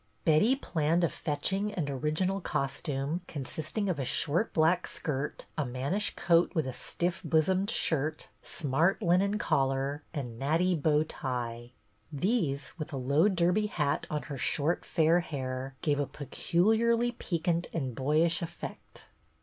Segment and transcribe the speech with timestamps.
[0.25, 6.15] Betty planned a fetching and original costume, consisting of a short black skirt, a mannish
[6.15, 11.73] coat with a stiff bosomed shirt, smart linen collar, and natty bow tie.
[12.11, 17.67] These, with a low derby hat on her short fair hair, gave a peculiarly piquant
[17.71, 19.05] and boyish effect.